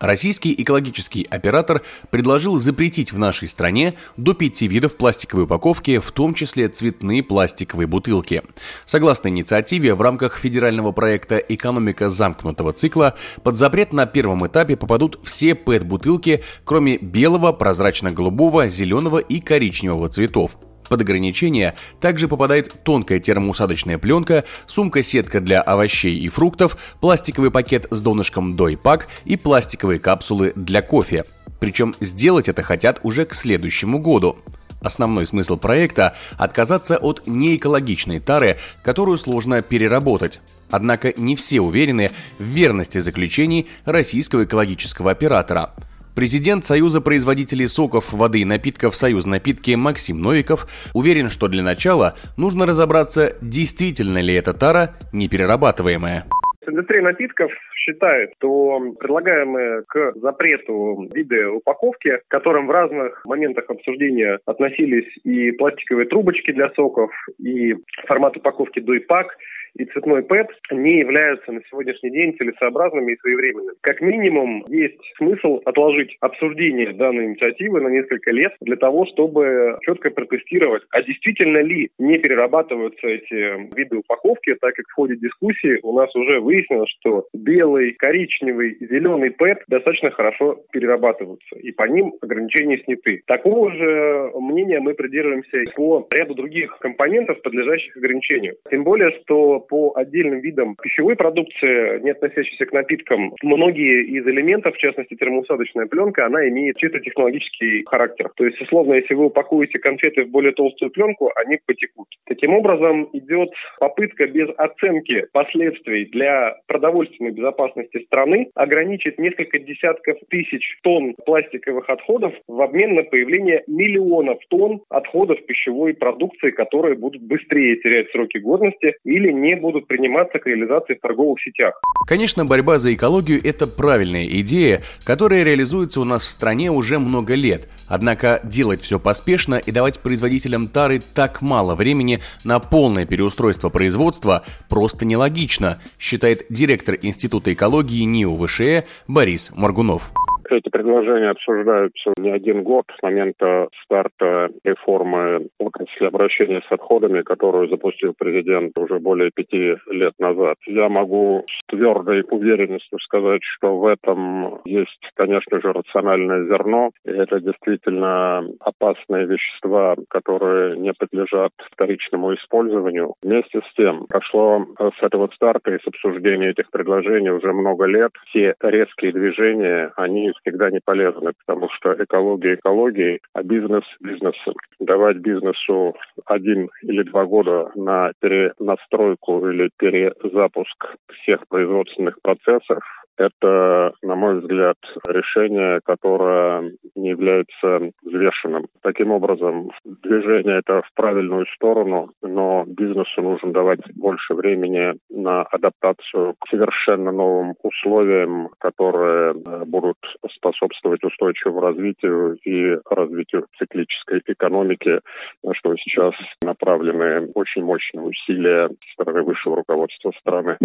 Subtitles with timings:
[0.00, 6.34] Российский экологический оператор предложил запретить в нашей стране до пяти видов пластиковой упаковки, в том
[6.34, 8.42] числе цветные пластиковые бутылки.
[8.84, 15.18] Согласно инициативе, в рамках федерального проекта «Экономика замкнутого цикла» под запрет на первом этапе попадут
[15.24, 20.58] все ПЭТ-бутылки, кроме белого, прозрачно-голубого, зеленого и коричневого цветов.
[20.88, 28.00] Под ограничение также попадает тонкая термоусадочная пленка, сумка-сетка для овощей и фруктов, пластиковый пакет с
[28.00, 31.24] донышком дойпак и пластиковые капсулы для кофе.
[31.60, 34.36] Причем сделать это хотят уже к следующему году.
[34.80, 40.40] Основной смысл проекта– отказаться от неэкологичной тары, которую сложно переработать.
[40.70, 45.74] Однако не все уверены в верности заключений российского экологического оператора–
[46.16, 52.14] Президент Союза производителей соков, воды и напитков «Союз напитки» Максим Новиков уверен, что для начала
[52.38, 56.24] нужно разобраться, действительно ли эта тара неперерабатываемая.
[56.66, 64.38] Индустрия напитков считает, что предлагаемые к запрету виды упаковки, к которым в разных моментах обсуждения
[64.46, 67.74] относились и пластиковые трубочки для соков, и
[68.06, 69.36] формат упаковки дуйпак,
[69.78, 73.76] и цветной ПЭТ не являются на сегодняшний день целесообразными и своевременными.
[73.82, 80.10] Как минимум, есть смысл отложить обсуждение данной инициативы на несколько лет для того, чтобы четко
[80.10, 85.92] протестировать, а действительно ли не перерабатываются эти виды упаковки, так как в ходе дискуссии у
[85.92, 92.78] нас уже выяснилось, что белый, коричневый, зеленый ПЭТ достаточно хорошо перерабатываются, и по ним ограничения
[92.78, 93.22] сняты.
[93.26, 98.56] Такого же мнения мы придерживаемся по ряду других компонентов, подлежащих ограничению.
[98.70, 104.74] Тем более, что по отдельным видам пищевой продукции, не относящейся к напиткам, многие из элементов,
[104.74, 108.30] в частности термоусадочная пленка, она имеет чисто технологический характер.
[108.36, 112.08] То есть, условно, если вы упакуете конфеты в более толстую пленку, они потекут.
[112.26, 120.78] Таким образом, идет попытка без оценки последствий для продовольственной безопасности страны ограничить несколько десятков тысяч
[120.82, 127.76] тонн пластиковых отходов в обмен на появление миллионов тонн отходов пищевой продукции, которые будут быстрее
[127.76, 131.80] терять сроки годности или не будут приниматься к реализации в торговых сетях.
[132.06, 137.34] Конечно, борьба за экологию– это правильная идея, которая реализуется у нас в стране уже много
[137.34, 137.68] лет.
[137.88, 144.42] Однако делать все поспешно и давать производителям тары так мало времени на полное переустройство производства
[144.68, 150.12] просто нелогично, считает директор Института экологии НИУ ВШЭ Борис Маргунов.
[150.48, 157.68] Эти предложения обсуждаются не один год с момента старта реформы отрасли обращения с отходами, которую
[157.68, 160.56] запустил президент уже более пяти лет назад.
[160.66, 166.90] Я могу с твердой уверенностью сказать, что в этом есть, конечно же, рациональное зерно.
[167.04, 173.14] И это действительно опасные вещества, которые не подлежат вторичному использованию.
[173.22, 178.12] Вместе с тем, прошло с этого старта и с обсуждения этих предложений уже много лет.
[178.28, 184.54] Все резкие движения, они всегда не полезны, потому что экология экологией, а бизнес бизнесом.
[184.78, 192.80] Давать бизнесу один или два года на перенастройку или перезапуск всех производственных процессов
[193.16, 198.66] это, на мой взгляд, решение, которое не является взвешенным.
[198.82, 206.34] Таким образом, движение это в правильную сторону, но бизнесу нужно давать больше времени на адаптацию
[206.38, 209.98] к совершенно новым условиям, которые э, будут
[210.36, 215.00] способствовать устойчивому развитию и развитию циклической экономики,
[215.42, 220.58] на что сейчас направлены очень мощные усилия со стороны высшего руководства страны.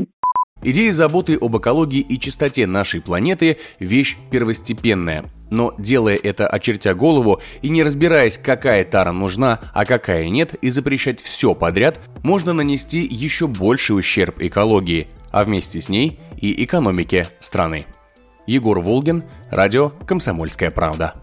[0.64, 5.26] Идея заботы об экологии и чистоте нашей планеты– вещь первостепенная.
[5.50, 10.70] Но делая это очертя голову и не разбираясь, какая тара нужна, а какая нет, и
[10.70, 17.28] запрещать все подряд, можно нанести еще больший ущерб экологии, а вместе с ней и экономике
[17.40, 17.86] страны.
[18.46, 21.16] Егор Волгин, радио «Комсомольская правда».